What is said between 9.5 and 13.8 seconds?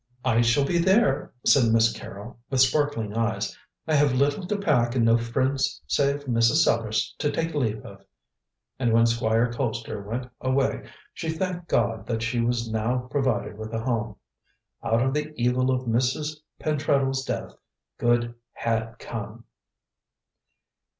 Colpster went away, she thanked God that she was now provided with a